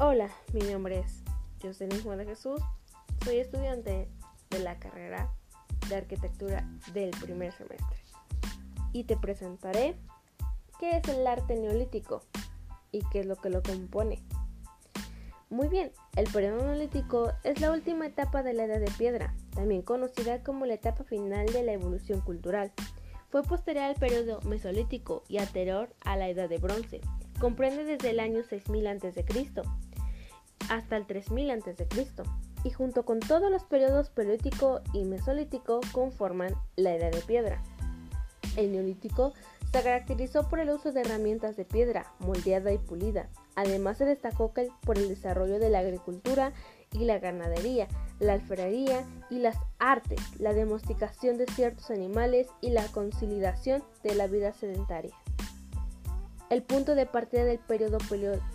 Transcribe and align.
Hola, 0.00 0.30
mi 0.52 0.60
nombre 0.60 1.00
es 1.00 1.24
Jocelyn 1.60 2.00
Juan 2.04 2.18
de 2.18 2.24
Jesús. 2.24 2.60
Soy 3.24 3.38
estudiante 3.38 4.08
de 4.48 4.58
la 4.60 4.78
carrera 4.78 5.28
de 5.88 5.96
arquitectura 5.96 6.64
del 6.92 7.10
primer 7.10 7.52
semestre. 7.52 7.98
Y 8.92 9.04
te 9.04 9.16
presentaré 9.16 9.96
qué 10.78 10.98
es 10.98 11.08
el 11.08 11.26
arte 11.26 11.56
neolítico 11.56 12.22
y 12.92 13.00
qué 13.10 13.20
es 13.20 13.26
lo 13.26 13.34
que 13.34 13.50
lo 13.50 13.60
compone. 13.60 14.22
Muy 15.50 15.66
bien, 15.66 15.90
el 16.14 16.30
periodo 16.30 16.62
neolítico 16.62 17.32
es 17.42 17.60
la 17.60 17.72
última 17.72 18.06
etapa 18.06 18.44
de 18.44 18.52
la 18.52 18.66
edad 18.66 18.78
de 18.78 18.92
piedra, 18.92 19.34
también 19.52 19.82
conocida 19.82 20.44
como 20.44 20.64
la 20.64 20.74
etapa 20.74 21.02
final 21.02 21.46
de 21.46 21.64
la 21.64 21.72
evolución 21.72 22.20
cultural. 22.20 22.70
Fue 23.30 23.42
posterior 23.42 23.86
al 23.86 23.96
periodo 23.96 24.40
mesolítico 24.42 25.24
y 25.26 25.38
anterior 25.38 25.92
a 26.04 26.16
la 26.16 26.28
edad 26.28 26.48
de 26.48 26.58
bronce. 26.58 27.00
Comprende 27.40 27.84
desde 27.84 28.10
el 28.10 28.20
año 28.20 28.44
6000 28.44 28.86
a.C 28.86 29.24
hasta 30.68 30.96
el 30.96 31.06
3000 31.06 31.50
a.C. 31.50 31.86
y 32.64 32.70
junto 32.70 33.04
con 33.04 33.20
todos 33.20 33.50
los 33.50 33.64
periodos 33.64 34.10
paleolítico 34.10 34.80
y 34.92 35.04
mesolítico 35.04 35.80
conforman 35.92 36.54
la 36.76 36.94
Edad 36.94 37.12
de 37.12 37.20
Piedra. 37.22 37.62
El 38.56 38.72
Neolítico 38.72 39.32
se 39.72 39.82
caracterizó 39.82 40.48
por 40.48 40.60
el 40.60 40.70
uso 40.70 40.92
de 40.92 41.02
herramientas 41.02 41.56
de 41.56 41.64
piedra 41.64 42.12
moldeada 42.20 42.72
y 42.72 42.78
pulida. 42.78 43.28
Además 43.54 43.98
se 43.98 44.06
destacó 44.06 44.52
por 44.82 44.98
el 44.98 45.08
desarrollo 45.08 45.58
de 45.58 45.70
la 45.70 45.80
agricultura 45.80 46.52
y 46.92 47.04
la 47.04 47.18
ganadería, 47.18 47.86
la 48.18 48.32
alfarería 48.32 49.04
y 49.30 49.38
las 49.40 49.56
artes, 49.78 50.20
la 50.38 50.54
domesticación 50.54 51.36
de 51.36 51.46
ciertos 51.46 51.90
animales 51.90 52.48
y 52.60 52.70
la 52.70 52.86
consolidación 52.88 53.84
de 54.02 54.14
la 54.14 54.26
vida 54.26 54.52
sedentaria. 54.52 55.14
El 56.50 56.62
punto 56.62 56.94
de 56.94 57.04
partida 57.04 57.44
del 57.44 57.58
periodo 57.58 57.98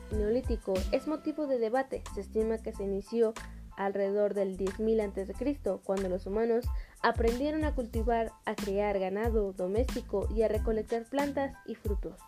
neolítico 0.10 0.74
es 0.92 1.08
motivo 1.08 1.46
de 1.46 1.60
debate. 1.60 2.02
Se 2.16 2.22
estima 2.22 2.58
que 2.58 2.74
se 2.74 2.86
inició 2.86 3.36
alrededor 3.78 4.34
del 4.34 4.58
10.000 4.58 5.12
a.C., 5.12 5.80
cuando 5.84 6.10
los 6.10 6.26
humanos 6.26 6.66
aprendieron 7.04 7.66
a 7.66 7.76
cultivar, 7.76 8.32
a 8.46 8.56
criar 8.56 8.98
ganado 8.98 9.54
doméstico 9.54 10.28
y 10.36 10.42
a 10.42 10.48
recolectar 10.48 11.04
plantas 11.06 11.54
y 11.68 11.76
frutos. 11.76 12.20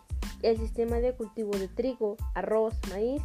El 0.42 0.56
sistema 0.56 0.96
de 1.00 1.14
cultivo 1.14 1.50
de 1.58 1.66
trigo, 1.66 2.16
arroz, 2.34 2.74
maíz 2.88 3.22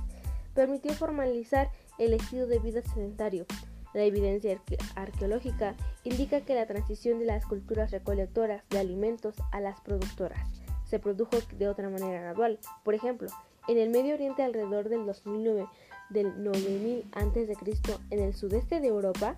permitió 0.55 0.93
formalizar 0.93 1.69
el 1.99 2.13
estilo 2.13 2.47
de 2.47 2.57
vida 2.57 2.81
sedentario. 2.81 3.45
La 3.93 4.03
evidencia 4.03 4.59
arqueológica 4.95 5.75
indica 6.03 6.41
que 6.41 6.55
la 6.55 6.65
transición 6.65 7.19
de 7.19 7.25
las 7.25 7.45
culturas 7.45 7.91
recolectoras 7.91 8.63
de 8.69 8.79
alimentos 8.79 9.35
a 9.51 9.59
las 9.59 9.79
productoras 9.81 10.60
se 10.91 10.99
produjo 10.99 11.37
de 11.57 11.69
otra 11.69 11.89
manera 11.89 12.21
gradual. 12.21 12.59
Por 12.83 12.93
ejemplo, 12.93 13.29
en 13.69 13.77
el 13.77 13.89
Medio 13.89 14.13
Oriente 14.13 14.43
alrededor 14.43 14.89
del 14.89 15.05
2009 15.05 15.65
del 16.09 16.43
9000 16.43 17.05
a.C. 17.13 17.55
en 18.09 18.19
el 18.19 18.33
sudeste 18.35 18.81
de 18.81 18.87
Europa, 18.87 19.37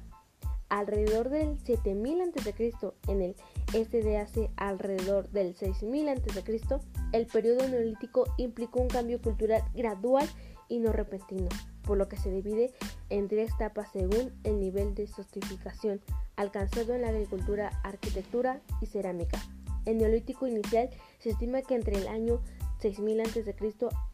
alrededor 0.69 1.29
del 1.29 1.59
7000 1.59 2.21
a.C. 2.21 2.73
en 3.07 3.21
el 3.21 3.35
este 3.75 4.01
de 4.01 4.17
Asia 4.17 4.49
alrededor 4.57 5.29
del 5.29 5.53
6000 5.53 6.09
a.C., 6.09 6.79
el 7.11 7.27
periodo 7.27 7.67
neolítico 7.67 8.25
implicó 8.37 8.81
un 8.81 8.87
cambio 8.87 9.21
cultural 9.21 9.61
gradual 9.75 10.27
y 10.69 10.79
no 10.79 10.91
repentino, 10.91 11.49
por 11.83 11.99
lo 11.99 12.07
que 12.09 12.17
se 12.17 12.31
divide 12.31 12.73
en 13.11 13.27
tres 13.27 13.53
etapas 13.53 13.91
según 13.91 14.33
el 14.43 14.59
nivel 14.59 14.95
de 14.95 15.05
sofisticación 15.05 16.01
alcanzado 16.35 16.95
en 16.95 17.03
la 17.03 17.09
agricultura, 17.09 17.79
arquitectura 17.83 18.59
y 18.81 18.87
cerámica. 18.87 19.39
El 19.85 19.97
neolítico 19.97 20.47
inicial 20.47 20.89
se 21.19 21.29
estima 21.29 21.61
que 21.61 21.75
entre 21.75 21.97
el 21.97 22.07
año 22.07 22.41
6000 22.79 23.21
a.C. 23.21 23.55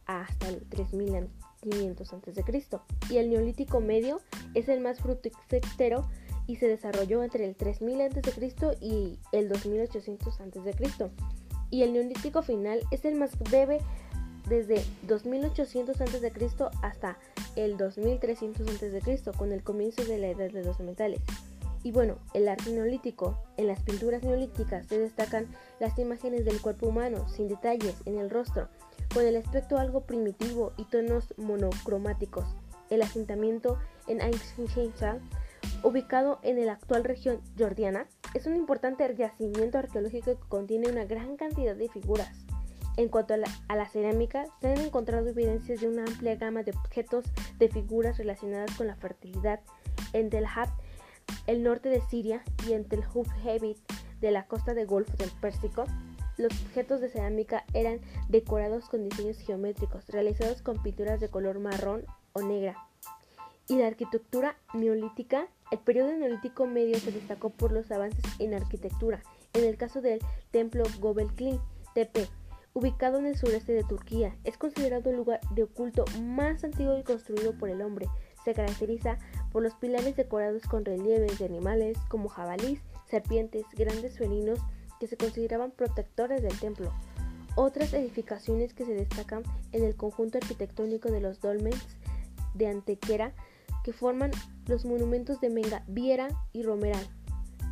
hasta 0.05 0.49
el 0.49 0.61
3500 0.69 2.13
a.C. 2.13 2.79
y 3.09 3.17
el 3.17 3.29
neolítico 3.29 3.79
medio 3.81 4.21
es 4.53 4.69
el 4.69 4.79
más 4.79 4.99
fructífero 4.99 6.07
y 6.47 6.55
se 6.55 6.67
desarrolló 6.67 7.23
entre 7.23 7.45
el 7.45 7.55
3000 7.55 8.01
a.C. 8.01 8.77
y 8.81 9.19
el 9.31 9.49
2800 9.49 10.39
a.C. 10.39 11.11
Y 11.71 11.83
el 11.83 11.93
neolítico 11.93 12.41
final 12.41 12.81
es 12.91 13.05
el 13.05 13.15
más 13.15 13.37
breve 13.37 13.79
desde 14.47 14.83
2800 15.07 16.01
a.C. 16.01 16.31
hasta 16.81 17.17
el 17.55 17.77
2300 17.77 18.67
a.C. 18.67 19.31
con 19.37 19.51
el 19.51 19.63
comienzo 19.63 20.03
de 20.05 20.17
la 20.17 20.27
edad 20.27 20.51
de 20.51 20.63
los 20.63 20.79
metales. 20.79 21.21
Y 21.83 21.91
bueno, 21.91 22.17
el 22.33 22.47
arte 22.47 22.71
neolítico. 22.71 23.37
En 23.57 23.67
las 23.67 23.81
pinturas 23.81 24.23
neolíticas 24.23 24.87
se 24.87 24.99
destacan 24.99 25.47
las 25.79 25.97
imágenes 25.97 26.45
del 26.45 26.61
cuerpo 26.61 26.87
humano, 26.87 27.27
sin 27.29 27.47
detalles 27.47 27.95
en 28.05 28.17
el 28.17 28.29
rostro, 28.29 28.67
con 29.13 29.25
el 29.25 29.37
aspecto 29.37 29.77
algo 29.77 30.01
primitivo 30.01 30.73
y 30.77 30.85
tonos 30.85 31.33
monocromáticos. 31.37 32.45
El 32.89 33.01
asentamiento 33.01 33.77
en 34.07 34.21
Ain 34.21 34.35
ubicado 35.83 36.39
en 36.43 36.65
la 36.65 36.73
actual 36.73 37.03
región 37.03 37.41
Jordiana, 37.57 38.07
es 38.33 38.45
un 38.45 38.55
importante 38.55 39.15
yacimiento 39.15 39.77
arqueológico 39.77 40.39
que 40.39 40.47
contiene 40.47 40.89
una 40.89 41.05
gran 41.05 41.37
cantidad 41.37 41.75
de 41.75 41.89
figuras. 41.89 42.45
En 42.97 43.07
cuanto 43.07 43.33
a 43.33 43.37
la, 43.37 43.89
cerámica, 43.89 44.45
se 44.59 44.67
han 44.67 44.79
encontrado 44.79 45.29
evidencias 45.29 45.79
de 45.79 45.87
una 45.87 46.03
amplia 46.03 46.35
gama 46.35 46.63
de 46.63 46.71
objetos 46.71 47.25
de 47.57 47.69
figuras 47.69 48.17
relacionadas 48.17 48.75
con 48.75 48.87
la 48.87 48.95
fertilidad 48.95 49.61
en 50.11 50.29
Delhat 50.29 50.69
el 51.49 51.63
norte 51.63 51.89
de 51.89 51.99
Siria 52.01 52.43
y 52.67 52.73
en 52.73 52.85
Tel 52.85 53.03
Heavy 53.43 53.75
de 54.21 54.29
la 54.29 54.45
costa 54.45 54.75
del 54.75 54.85
Golfo 54.85 55.17
del 55.17 55.31
Pérsico, 55.41 55.85
los 56.37 56.53
objetos 56.61 57.01
de 57.01 57.09
cerámica 57.09 57.65
eran 57.73 58.01
decorados 58.27 58.87
con 58.87 59.09
diseños 59.09 59.39
geométricos 59.39 60.07
realizados 60.09 60.61
con 60.61 60.83
pinturas 60.83 61.19
de 61.19 61.29
color 61.29 61.57
marrón 61.57 62.05
o 62.33 62.43
negra. 62.43 62.77
Y 63.67 63.77
la 63.77 63.87
arquitectura 63.87 64.57
neolítica, 64.75 65.47
el 65.71 65.79
periodo 65.79 66.13
neolítico 66.13 66.67
medio 66.67 66.99
se 66.99 67.11
destacó 67.11 67.49
por 67.49 67.71
los 67.71 67.89
avances 67.89 68.23
en 68.37 68.53
arquitectura. 68.53 69.23
En 69.53 69.63
el 69.63 69.75
caso 69.75 70.01
del 70.01 70.19
templo 70.51 70.83
Göbekli 71.01 71.59
Tepe, 71.95 72.27
ubicado 72.73 73.17
en 73.17 73.25
el 73.25 73.35
sureste 73.35 73.73
de 73.73 73.83
Turquía, 73.83 74.37
es 74.43 74.55
considerado 74.59 75.09
el 75.09 75.15
lugar 75.15 75.39
de 75.55 75.63
oculto 75.63 76.05
más 76.21 76.63
antiguo 76.63 76.95
y 76.99 77.03
construido 77.03 77.57
por 77.57 77.69
el 77.69 77.81
hombre. 77.81 78.07
Se 78.45 78.53
caracteriza 78.53 79.17
por 79.51 79.63
los 79.63 79.73
pilares 79.75 80.15
decorados 80.15 80.63
con 80.63 80.85
relieves 80.85 81.39
de 81.39 81.45
animales 81.45 81.97
como 82.07 82.29
jabalís, 82.29 82.81
serpientes, 83.09 83.65
grandes 83.75 84.17
felinos 84.17 84.59
que 84.99 85.07
se 85.07 85.17
consideraban 85.17 85.71
protectores 85.71 86.41
del 86.41 86.57
templo. 86.59 86.93
Otras 87.55 87.93
edificaciones 87.93 88.73
que 88.73 88.85
se 88.85 88.93
destacan 88.93 89.43
en 89.71 89.83
el 89.83 89.95
conjunto 89.95 90.37
arquitectónico 90.37 91.11
de 91.11 91.21
los 91.21 91.41
dolmens 91.41 91.97
de 92.53 92.67
Antequera 92.67 93.33
que 93.83 93.93
forman 93.93 94.31
los 94.67 94.85
monumentos 94.85 95.41
de 95.41 95.49
Menga, 95.49 95.83
Viera 95.87 96.27
y 96.53 96.63
Romeral, 96.63 97.05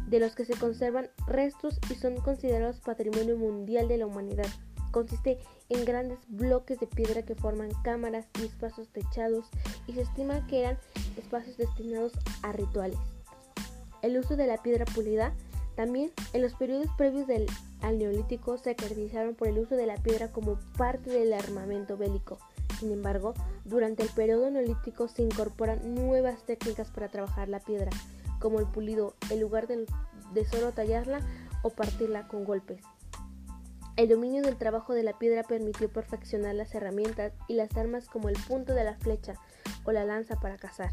de 0.07 0.19
los 0.19 0.35
que 0.35 0.45
se 0.45 0.55
conservan 0.55 1.09
restos 1.27 1.79
y 1.91 1.95
son 1.95 2.15
considerados 2.17 2.79
patrimonio 2.79 3.37
mundial 3.37 3.87
de 3.87 3.97
la 3.97 4.07
humanidad. 4.07 4.47
Consiste 4.97 5.37
en 5.69 5.85
grandes 5.85 6.17
bloques 6.27 6.79
de 6.79 6.87
piedra 6.87 7.21
que 7.21 7.35
forman 7.35 7.69
cámaras 7.83 8.25
y 8.41 8.45
espacios 8.45 8.87
techados 8.89 9.45
y 9.85 9.93
se 9.93 10.01
estima 10.01 10.47
que 10.47 10.61
eran 10.61 10.79
espacios 11.15 11.55
destinados 11.55 12.13
a 12.41 12.51
rituales. 12.51 12.97
El 14.01 14.17
uso 14.17 14.35
de 14.35 14.47
la 14.47 14.57
piedra 14.63 14.85
pulida 14.85 15.35
también 15.75 16.11
en 16.33 16.41
los 16.41 16.55
periodos 16.55 16.87
previos 16.97 17.27
del, 17.27 17.45
al 17.81 17.99
neolítico 17.99 18.57
se 18.57 18.75
caracterizaron 18.75 19.35
por 19.35 19.49
el 19.49 19.59
uso 19.59 19.75
de 19.75 19.85
la 19.85 19.97
piedra 19.97 20.31
como 20.31 20.57
parte 20.79 21.11
del 21.11 21.31
armamento 21.31 21.95
bélico. 21.95 22.39
Sin 22.79 22.91
embargo, 22.91 23.35
durante 23.65 24.01
el 24.01 24.09
periodo 24.09 24.49
neolítico 24.49 25.07
se 25.07 25.21
incorporan 25.21 25.93
nuevas 25.93 26.43
técnicas 26.43 26.89
para 26.89 27.09
trabajar 27.09 27.49
la 27.49 27.59
piedra, 27.59 27.91
como 28.39 28.59
el 28.59 28.65
pulido, 28.65 29.13
en 29.29 29.41
lugar 29.41 29.67
de, 29.67 29.85
de 30.33 30.45
solo 30.47 30.71
tallarla 30.71 31.19
o 31.61 31.69
partirla 31.69 32.27
con 32.27 32.45
golpes. 32.45 32.81
El 33.97 34.09
dominio 34.09 34.43
del 34.43 34.57
trabajo 34.57 34.93
de 34.93 35.01
la 35.01 35.17
piedra 35.17 35.41
permitió 35.41 35.89
perfeccionar 35.89 36.53
las 36.53 36.75
herramientas 36.75 37.33
y 37.47 37.55
las 37.55 37.75
armas 37.75 38.07
como 38.07 38.29
el 38.29 38.37
punto 38.47 38.75
de 38.75 38.83
la 38.83 38.95
flecha 38.95 39.33
o 39.85 39.91
la 39.91 40.05
lanza 40.05 40.39
para 40.39 40.57
cazar. 40.57 40.91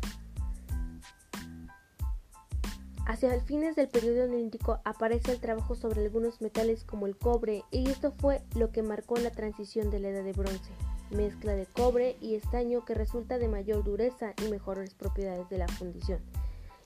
Hacia 3.07 3.35
el 3.35 3.43
fines 3.43 3.77
del 3.77 3.89
periodo 3.89 4.27
neolítico 4.27 4.81
aparece 4.85 5.33
el 5.33 5.41
trabajo 5.41 5.75
sobre 5.75 6.03
algunos 6.03 6.41
metales 6.41 6.85
como 6.85 7.07
el 7.07 7.15
cobre 7.15 7.63
y 7.71 7.91
esto 7.91 8.11
fue 8.13 8.41
lo 8.55 8.73
que 8.73 8.83
marcó 8.83 9.17
la 9.17 9.31
transición 9.31 9.91
de 9.91 9.99
la 9.99 10.09
edad 10.09 10.25
de 10.25 10.33
bronce, 10.33 10.73
mezcla 11.11 11.55
de 11.55 11.67
cobre 11.67 12.17
y 12.23 12.37
estaño 12.37 12.87
que 12.87 12.95
resulta 12.95 13.37
de 13.37 13.49
mayor 13.49 13.85
dureza 13.85 14.33
y 14.43 14.49
mejores 14.49 14.95
propiedades 14.95 15.51
de 15.51 15.59
la 15.59 15.69
fundición. 15.69 16.21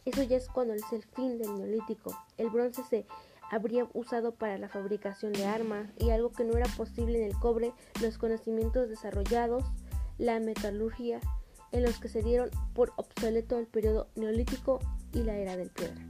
Eso 0.05 0.25
ya 0.25 0.39
es 0.39 0.49
cuando 0.49 0.75
es 0.75 0.93
el 0.93 1.05
fin 1.05 1.39
del 1.39 1.55
neolítico. 1.55 2.13
El 2.39 2.51
bronce 2.51 2.83
se 2.83 3.07
habría 3.51 3.87
usado 3.95 4.33
para 4.33 4.59
la 4.59 4.69
fabricación 4.69 5.33
de 5.33 5.47
armas 5.47 5.89
y 5.99 6.11
algo 6.11 6.33
que 6.33 6.45
no 6.45 6.57
era 6.57 6.69
posible 6.77 7.19
en 7.19 7.31
el 7.31 7.39
cobre, 7.39 7.73
los 8.01 8.19
conocimientos 8.19 8.89
desarrollados, 8.89 9.65
la 10.19 10.39
metalurgia, 10.41 11.21
en 11.73 11.83
los 11.83 11.99
que 11.99 12.09
se 12.09 12.23
dieron 12.23 12.51
por 12.75 12.93
obsoleto 12.97 13.59
el 13.59 13.67
periodo 13.67 14.09
neolítico 14.17 14.81
y 15.13 15.23
la 15.23 15.37
era 15.37 15.57
del 15.57 15.71
piedra. 15.71 16.03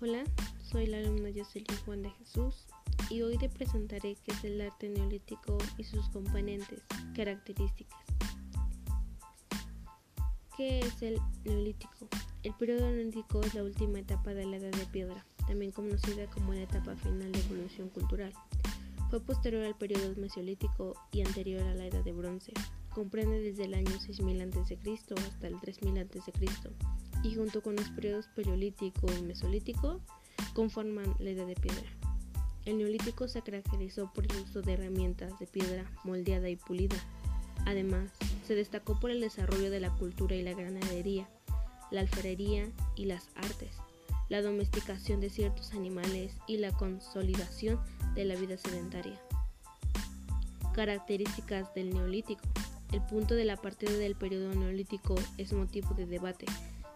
Hola, 0.00 0.22
soy 0.62 0.86
la 0.86 0.98
alumna 0.98 1.30
Jocelyn 1.34 1.66
Juan 1.84 2.02
de 2.02 2.10
Jesús 2.10 2.68
y 3.10 3.22
hoy 3.22 3.38
te 3.38 3.48
presentaré 3.48 4.16
qué 4.22 4.32
es 4.32 4.44
el 4.44 4.60
arte 4.60 4.88
neolítico 4.88 5.58
y 5.76 5.84
sus 5.84 6.08
componentes, 6.10 6.82
características. 7.14 7.98
¿Qué 10.56 10.80
es 10.80 11.02
el 11.02 11.18
neolítico? 11.44 12.08
El 12.42 12.52
periodo 12.54 12.90
neolítico 12.90 13.40
es 13.42 13.54
la 13.54 13.62
última 13.62 14.00
etapa 14.00 14.34
de 14.34 14.44
la 14.44 14.56
edad 14.56 14.72
de 14.72 14.86
piedra, 14.86 15.24
también 15.46 15.72
conocida 15.72 16.26
como 16.30 16.52
la 16.52 16.62
etapa 16.62 16.96
final 16.96 17.32
de 17.32 17.40
evolución 17.40 17.88
cultural. 17.88 18.32
Fue 19.10 19.20
posterior 19.20 19.64
al 19.64 19.76
periodo 19.76 20.14
mesolítico 20.16 20.94
y 21.12 21.22
anterior 21.22 21.62
a 21.62 21.74
la 21.74 21.86
edad 21.86 22.04
de 22.04 22.12
bronce. 22.12 22.52
Comprende 22.90 23.40
desde 23.40 23.64
el 23.64 23.74
año 23.74 23.98
6000 23.98 24.42
a.C. 24.42 24.78
hasta 25.16 25.46
el 25.46 25.58
3000 25.60 25.98
a.C. 25.98 26.32
y 27.22 27.34
junto 27.34 27.62
con 27.62 27.76
los 27.76 27.88
periodos 27.90 28.28
paleolítico 28.28 29.06
y 29.18 29.22
mesolítico 29.22 30.00
conforman 30.52 31.14
la 31.18 31.30
edad 31.30 31.46
de 31.46 31.54
piedra. 31.54 31.97
El 32.68 32.76
neolítico 32.76 33.28
se 33.28 33.40
caracterizó 33.40 34.12
por 34.12 34.26
el 34.26 34.42
uso 34.42 34.60
de 34.60 34.74
herramientas 34.74 35.38
de 35.38 35.46
piedra 35.46 35.90
moldeada 36.04 36.50
y 36.50 36.56
pulida. 36.56 36.96
Además, 37.64 38.10
se 38.46 38.54
destacó 38.54 39.00
por 39.00 39.10
el 39.10 39.22
desarrollo 39.22 39.70
de 39.70 39.80
la 39.80 39.88
cultura 39.88 40.36
y 40.36 40.42
la 40.42 40.52
ganadería, 40.52 41.26
la 41.90 42.02
alfarería 42.02 42.68
y 42.94 43.06
las 43.06 43.30
artes, 43.36 43.70
la 44.28 44.42
domesticación 44.42 45.18
de 45.22 45.30
ciertos 45.30 45.72
animales 45.72 46.34
y 46.46 46.58
la 46.58 46.70
consolidación 46.72 47.80
de 48.14 48.26
la 48.26 48.34
vida 48.34 48.58
sedentaria. 48.58 49.18
Características 50.74 51.72
del 51.72 51.94
neolítico. 51.94 52.42
El 52.92 53.00
punto 53.00 53.34
de 53.34 53.46
la 53.46 53.56
partida 53.56 53.92
del 53.92 54.14
periodo 54.14 54.54
neolítico 54.54 55.14
es 55.38 55.54
motivo 55.54 55.94
de 55.94 56.04
debate. 56.04 56.44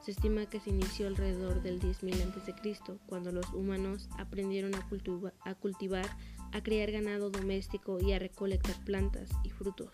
Se 0.02 0.10
estima 0.10 0.46
que 0.46 0.60
se 0.60 0.70
inició 0.70 1.06
alrededor 1.06 1.62
del 1.62 1.80
10.000 1.80 2.12
a.C., 2.14 2.98
cuando 3.06 3.30
los 3.30 3.48
humanos 3.52 4.08
aprendieron 4.18 4.74
a, 4.74 4.86
cultivar, 4.88 6.16
a 6.52 6.62
criar 6.62 6.90
ganado 6.90 7.30
doméstico 7.30 7.98
y 8.00 8.12
a 8.12 8.18
recolectar 8.18 8.76
plantas 8.84 9.30
y 9.44 9.50
frutos. 9.50 9.90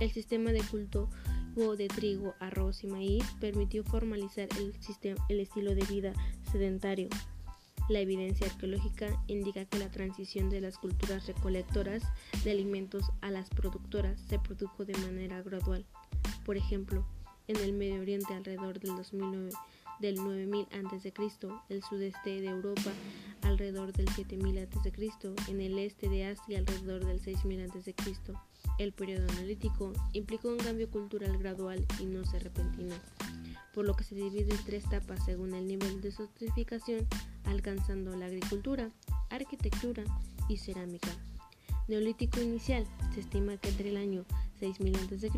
El 0.00 0.10
sistema 0.10 0.52
de 0.52 0.62
culto 0.62 1.08
de 1.78 1.88
trigo, 1.88 2.34
arroz 2.38 2.84
y 2.84 2.86
maíz 2.86 3.24
permitió 3.40 3.82
formalizar 3.82 4.46
el 5.30 5.40
estilo 5.40 5.74
de 5.74 5.84
vida 5.86 6.12
sedentario. 6.52 7.08
La 7.88 8.00
evidencia 8.00 8.46
arqueológica 8.46 9.22
indica 9.26 9.64
que 9.64 9.78
la 9.78 9.90
transición 9.90 10.50
de 10.50 10.60
las 10.60 10.76
culturas 10.76 11.26
recolectoras 11.26 12.02
de 12.44 12.50
alimentos 12.50 13.04
a 13.22 13.30
las 13.30 13.48
productoras 13.48 14.20
se 14.28 14.38
produjo 14.38 14.84
de 14.84 14.98
manera 14.98 15.40
gradual. 15.40 15.86
Por 16.44 16.58
ejemplo, 16.58 17.06
en 17.48 17.56
el 17.56 17.72
Medio 17.72 18.00
Oriente 18.00 18.34
alrededor 18.34 18.80
del 18.80 18.96
2009 18.96 19.50
del 20.00 20.16
9000 20.16 20.66
a.C., 20.72 21.12
el 21.68 21.82
sudeste 21.82 22.40
de 22.40 22.48
Europa 22.48 22.92
alrededor 23.42 23.92
del 23.92 24.08
7000 24.08 24.58
a.C., 24.58 24.92
en 25.48 25.60
el 25.60 25.78
este 25.78 26.08
de 26.08 26.26
Asia 26.26 26.58
alrededor 26.58 27.04
del 27.04 27.20
6000 27.20 27.62
a.C. 27.62 27.94
El 28.78 28.92
periodo 28.92 29.28
analítico 29.30 29.92
implicó 30.12 30.48
un 30.48 30.58
cambio 30.58 30.90
cultural 30.90 31.38
gradual 31.38 31.86
y 31.98 32.04
no 32.04 32.24
se 32.24 32.38
repentino, 32.38 32.94
por 33.72 33.86
lo 33.86 33.94
que 33.94 34.04
se 34.04 34.14
divide 34.14 34.54
en 34.54 34.64
tres 34.64 34.84
etapas 34.84 35.24
según 35.24 35.54
el 35.54 35.66
nivel 35.66 36.00
de 36.00 36.12
sofisticación, 36.12 37.06
alcanzando 37.44 38.14
la 38.16 38.26
agricultura, 38.26 38.90
arquitectura 39.30 40.04
y 40.48 40.58
cerámica. 40.58 41.08
Neolítico 41.88 42.40
inicial 42.40 42.84
se 43.14 43.20
estima 43.20 43.56
que 43.56 43.68
entre 43.68 43.90
el 43.90 43.96
año 43.96 44.24
6000 44.58 44.96
a.C. 44.96 45.30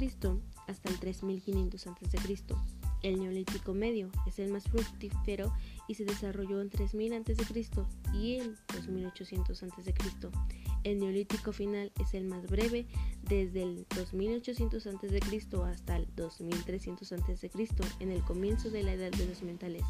hasta 0.67 0.89
el 0.89 0.99
3500 0.99 1.87
a.C. 1.87 2.45
El 3.03 3.21
Neolítico 3.21 3.75
medio 3.75 4.11
es 4.27 4.39
el 4.39 4.51
más 4.51 4.65
fructífero 4.65 5.53
y 5.87 5.95
se 5.95 6.05
desarrolló 6.05 6.61
en 6.61 6.71
3000 6.71 7.13
a.C. 7.13 7.71
y 8.15 8.37
en 8.37 8.57
2800 8.75 9.63
a.C. 9.63 9.95
El 10.85 11.01
Neolítico 11.01 11.53
final 11.53 11.93
es 12.01 12.15
el 12.15 12.25
más 12.25 12.47
breve, 12.47 12.87
desde 13.23 13.63
el 13.63 13.87
2800 13.95 14.87
a.C. 14.87 15.21
hasta 15.65 15.97
el 15.97 16.09
2300 16.17 17.13
a.C., 17.13 17.51
en 18.01 18.11
el 18.11 18.23
comienzo 18.23 18.71
de 18.71 18.83
la 18.83 18.95
Edad 18.95 19.11
de 19.11 19.27
los 19.27 19.43
Mentales. 19.43 19.85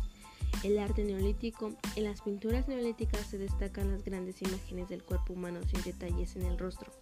El 0.65 0.79
arte 0.79 1.05
neolítico. 1.05 1.73
En 1.95 2.05
las 2.05 2.23
pinturas 2.23 2.69
neolíticas 2.69 3.27
se 3.27 3.39
destacan 3.39 3.93
las 3.93 4.05
grandes 4.05 4.43
imágenes 4.43 4.89
del 4.89 5.05
cuerpo 5.05 5.35
humano 5.35 5.61
sin 5.71 5.83
detalles 5.83 6.37
en 6.37 6.43
el 6.43 6.59
rostro, 6.59 6.93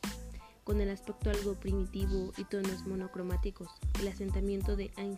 con 0.67 0.81
el 0.81 0.91
aspecto 0.91 1.31
algo 1.31 1.55
primitivo 1.55 2.33
y 2.37 2.43
tonos 2.43 2.85
monocromáticos. 2.89 3.71
El 4.01 4.09
asentamiento 4.09 4.75
de 4.75 4.91
Ain 4.97 5.17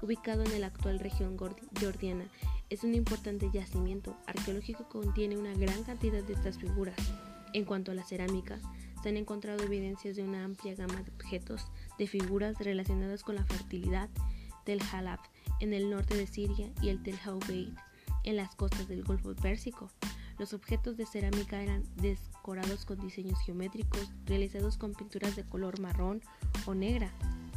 ubicado 0.00 0.44
en 0.44 0.60
la 0.62 0.68
actual 0.68 0.98
región 0.98 1.36
georgiana, 1.78 2.24
es 2.70 2.82
un 2.82 2.94
importante 2.94 3.50
yacimiento 3.52 4.16
arqueológico 4.26 4.88
que 4.88 4.98
contiene 4.98 5.36
una 5.36 5.52
gran 5.52 5.84
cantidad 5.84 6.24
de 6.24 6.32
estas 6.32 6.56
figuras. 6.56 6.96
En 7.52 7.66
cuanto 7.66 7.92
a 7.92 7.94
la 7.94 8.02
cerámica, 8.02 8.58
se 9.02 9.10
han 9.10 9.18
encontrado 9.18 9.62
evidencias 9.62 10.16
de 10.16 10.22
una 10.22 10.42
amplia 10.42 10.74
gama 10.74 11.02
de 11.02 11.12
objetos, 11.12 11.66
de 11.98 12.06
figuras 12.06 12.58
relacionadas 12.58 13.22
con 13.22 13.34
la 13.34 13.44
fertilidad 13.44 14.08
del 14.64 14.80
Halab 14.90 15.20
en 15.60 15.74
el 15.74 15.90
norte 15.90 16.16
de 16.16 16.26
Siria 16.26 16.70
y 16.80 16.88
el 16.88 17.02
Tel 17.02 17.18
Hawbeit 17.18 17.76
en 18.24 18.36
las 18.36 18.54
costas 18.54 18.88
del 18.88 19.04
Golfo 19.04 19.34
Pérsico. 19.34 19.90
Los 20.38 20.52
objetos 20.52 20.96
de 20.96 21.06
cerámica 21.06 21.62
eran 21.62 21.82
decorados 21.96 22.84
con 22.84 23.00
diseños 23.00 23.40
geométricos 23.40 24.10
realizados 24.26 24.76
con 24.76 24.92
pinturas 24.92 25.34
de 25.36 25.44
color 25.44 25.80
marrón 25.80 26.20
o 26.66 26.74
negra 26.74 27.10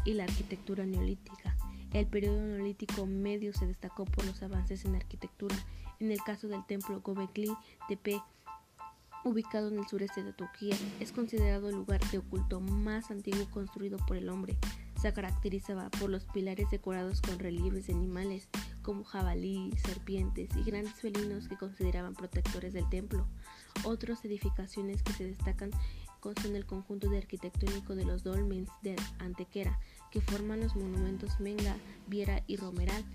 y 0.05 0.13
la 0.13 0.23
arquitectura 0.23 0.85
neolítica. 0.85 1.55
El 1.91 2.07
periodo 2.07 2.41
neolítico 2.41 3.05
medio 3.05 3.51
se 3.53 3.65
destacó 3.67 4.05
por 4.05 4.25
los 4.25 4.41
avances 4.43 4.85
en 4.85 4.95
arquitectura. 4.95 5.55
En 5.99 6.11
el 6.11 6.21
caso 6.21 6.47
del 6.47 6.65
templo 6.65 7.01
Göbekli 7.03 7.51
Tepe 7.87 8.21
ubicado 9.25 9.67
en 9.67 9.79
el 9.79 9.87
sureste 9.87 10.23
de 10.23 10.33
Turquía, 10.33 10.75
es 10.99 11.11
considerado 11.11 11.69
el 11.69 11.75
lugar 11.75 11.99
de 12.09 12.19
oculto 12.19 12.61
más 12.61 13.11
antiguo 13.11 13.49
construido 13.51 13.97
por 13.97 14.17
el 14.17 14.29
hombre. 14.29 14.57
Se 15.01 15.13
caracterizaba 15.13 15.89
por 15.89 16.09
los 16.09 16.25
pilares 16.25 16.69
decorados 16.69 17.21
con 17.21 17.39
relieves 17.39 17.87
de 17.87 17.93
animales 17.93 18.47
como 18.89 19.03
jabalí, 19.03 19.71
serpientes 19.85 20.49
y 20.57 20.63
grandes 20.63 20.95
felinos 20.95 21.47
que 21.47 21.55
consideraban 21.55 22.15
protectores 22.15 22.73
del 22.73 22.89
templo. 22.89 23.27
Otras 23.83 24.25
edificaciones 24.25 25.03
que 25.03 25.13
se 25.13 25.25
destacan 25.25 25.69
son 26.41 26.55
el 26.55 26.65
conjunto 26.65 27.07
de 27.07 27.19
arquitectónico 27.19 27.93
de 27.93 28.03
los 28.03 28.23
dolmens 28.23 28.67
de 28.81 28.95
Antequera, 29.19 29.79
que 30.09 30.21
forman 30.21 30.61
los 30.61 30.75
monumentos 30.75 31.39
Menga, 31.39 31.75
Viera 32.07 32.41
y 32.47 32.55
Romeral, 32.55 33.05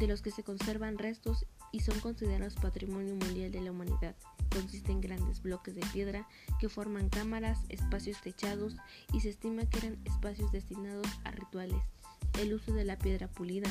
de 0.00 0.08
los 0.08 0.20
que 0.20 0.32
se 0.32 0.42
conservan 0.42 0.98
restos 0.98 1.46
y 1.70 1.78
son 1.78 2.00
considerados 2.00 2.56
patrimonio 2.56 3.14
mundial 3.14 3.52
de 3.52 3.60
la 3.60 3.70
humanidad. 3.70 4.16
Consiste 4.52 4.90
en 4.90 5.00
grandes 5.00 5.42
bloques 5.42 5.76
de 5.76 5.86
piedra 5.92 6.26
que 6.58 6.68
forman 6.68 7.08
cámaras, 7.08 7.60
espacios 7.68 8.20
techados 8.20 8.74
y 9.12 9.20
se 9.20 9.28
estima 9.28 9.64
que 9.66 9.78
eran 9.78 9.98
espacios 10.06 10.50
destinados 10.50 11.06
a 11.22 11.30
rituales. 11.30 11.84
El 12.40 12.52
uso 12.52 12.72
de 12.72 12.84
la 12.84 12.98
piedra 12.98 13.28
pulida. 13.28 13.70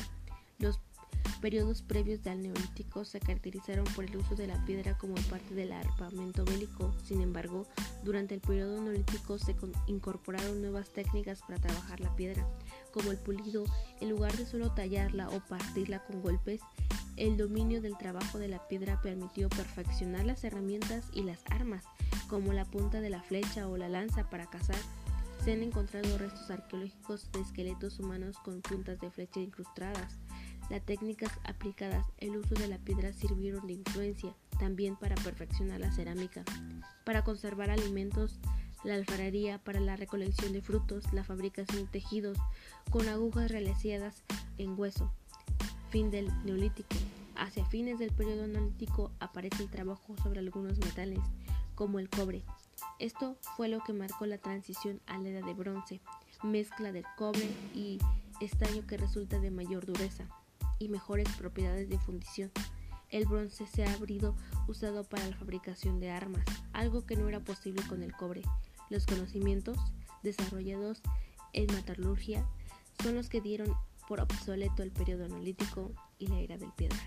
Periodos 1.40 1.80
previos 1.80 2.22
del 2.22 2.42
Neolítico 2.42 3.04
se 3.04 3.18
caracterizaron 3.18 3.84
por 3.96 4.04
el 4.04 4.16
uso 4.16 4.34
de 4.34 4.46
la 4.46 4.62
piedra 4.66 4.98
como 4.98 5.14
parte 5.30 5.54
del 5.54 5.72
armamento 5.72 6.44
bélico. 6.44 6.94
Sin 7.02 7.22
embargo, 7.22 7.66
durante 8.04 8.34
el 8.34 8.40
periodo 8.40 8.80
Neolítico 8.80 9.38
se 9.38 9.56
incorporaron 9.86 10.60
nuevas 10.60 10.90
técnicas 10.90 11.40
para 11.40 11.58
trabajar 11.58 12.00
la 12.00 12.14
piedra, 12.14 12.46
como 12.92 13.10
el 13.10 13.16
pulido, 13.16 13.64
en 14.00 14.10
lugar 14.10 14.36
de 14.36 14.44
solo 14.44 14.72
tallarla 14.72 15.30
o 15.30 15.40
partirla 15.40 16.04
con 16.04 16.20
golpes, 16.20 16.60
el 17.20 17.36
dominio 17.36 17.82
del 17.82 17.98
trabajo 17.98 18.38
de 18.38 18.48
la 18.48 18.66
piedra 18.66 19.00
permitió 19.02 19.50
perfeccionar 19.50 20.24
las 20.24 20.42
herramientas 20.42 21.04
y 21.12 21.22
las 21.22 21.40
armas, 21.50 21.84
como 22.28 22.54
la 22.54 22.64
punta 22.64 23.02
de 23.02 23.10
la 23.10 23.22
flecha 23.22 23.68
o 23.68 23.76
la 23.76 23.90
lanza 23.90 24.30
para 24.30 24.48
cazar. 24.48 24.80
Se 25.44 25.52
han 25.52 25.62
encontrado 25.62 26.16
restos 26.16 26.50
arqueológicos 26.50 27.30
de 27.32 27.40
esqueletos 27.40 27.98
humanos 27.98 28.38
con 28.38 28.62
puntas 28.62 28.98
de 29.00 29.10
flecha 29.10 29.40
incrustadas. 29.40 30.18
Las 30.70 30.86
técnicas 30.86 31.32
aplicadas, 31.42 32.06
el 32.18 32.36
uso 32.36 32.54
de 32.54 32.68
la 32.68 32.78
piedra 32.78 33.12
sirvieron 33.12 33.66
de 33.66 33.72
influencia 33.72 34.32
también 34.60 34.94
para 34.94 35.16
perfeccionar 35.16 35.80
la 35.80 35.90
cerámica, 35.90 36.44
para 37.04 37.24
conservar 37.24 37.70
alimentos, 37.70 38.38
la 38.84 38.94
alfarería 38.94 39.58
para 39.58 39.80
la 39.80 39.96
recolección 39.96 40.52
de 40.52 40.62
frutos, 40.62 41.12
la 41.12 41.24
fabricación 41.24 41.86
de 41.86 41.90
tejidos 41.90 42.38
con 42.88 43.08
agujas 43.08 43.50
realizadas 43.50 44.22
en 44.58 44.78
hueso, 44.78 45.12
fin 45.90 46.12
del 46.12 46.30
Neolítico. 46.44 46.94
Hacia 47.34 47.64
fines 47.66 47.98
del 47.98 48.12
periodo 48.12 48.46
Neolítico 48.46 49.10
aparece 49.18 49.64
el 49.64 49.70
trabajo 49.70 50.14
sobre 50.22 50.38
algunos 50.38 50.78
metales, 50.78 51.18
como 51.74 51.98
el 51.98 52.08
cobre. 52.08 52.44
Esto 53.00 53.36
fue 53.56 53.68
lo 53.68 53.82
que 53.82 53.92
marcó 53.92 54.24
la 54.24 54.38
transición 54.38 55.00
a 55.06 55.18
la 55.18 55.30
edad 55.30 55.44
de 55.44 55.54
bronce, 55.54 56.00
mezcla 56.44 56.92
del 56.92 57.06
cobre 57.16 57.50
y 57.74 57.98
estaño 58.40 58.86
que 58.86 58.98
resulta 58.98 59.40
de 59.40 59.50
mayor 59.50 59.84
dureza 59.84 60.28
y 60.80 60.88
mejores 60.88 61.28
propiedades 61.36 61.88
de 61.88 62.00
fundición. 62.00 62.50
El 63.10 63.26
bronce 63.26 63.66
se 63.66 63.84
ha 63.84 63.92
abrido 63.92 64.34
usado 64.66 65.04
para 65.04 65.28
la 65.28 65.36
fabricación 65.36 66.00
de 66.00 66.10
armas, 66.10 66.44
algo 66.72 67.06
que 67.06 67.16
no 67.16 67.28
era 67.28 67.38
posible 67.40 67.82
con 67.88 68.02
el 68.02 68.12
cobre. 68.12 68.42
Los 68.88 69.06
conocimientos 69.06 69.78
desarrollados 70.24 71.00
en 71.52 71.72
metalurgia 71.72 72.44
son 73.02 73.14
los 73.14 73.28
que 73.28 73.40
dieron 73.40 73.76
por 74.08 74.20
obsoleto 74.20 74.82
el 74.82 74.90
periodo 74.90 75.26
analítico 75.26 75.92
y 76.18 76.26
la 76.26 76.40
era 76.40 76.56
del 76.58 76.72
piedra. 76.72 76.98